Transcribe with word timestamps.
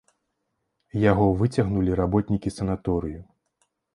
Яго 1.11 1.27
выцягнулі 1.41 1.91
работнікі 2.01 2.53
санаторыю. 2.57 3.21